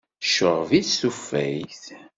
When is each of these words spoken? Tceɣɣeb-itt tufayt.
Tceɣɣeb-itt 0.23 0.97
tufayt. 0.99 1.83